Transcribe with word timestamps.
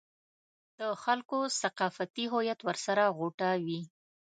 د 0.79 0.81
خلکو 1.03 1.37
ثقافتي 1.61 2.25
هویت 2.33 2.59
ورسره 2.63 3.03
غوټه 3.17 3.49
وي. 3.65 3.81